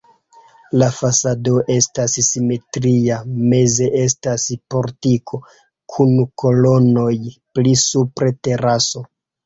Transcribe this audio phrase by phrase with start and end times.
[0.83, 3.19] La fasado estas simetria,
[3.53, 5.43] meze estas portiko
[5.95, 7.15] kun kolonoj,
[7.57, 9.09] pli supre teraso.